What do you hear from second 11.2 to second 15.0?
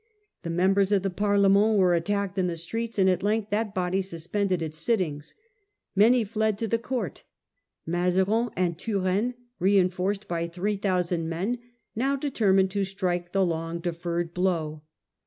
men, now determined to strike the long deferred blow.